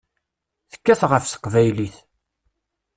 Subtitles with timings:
[0.71, 1.95] Tekkat ɣef teqbaylit.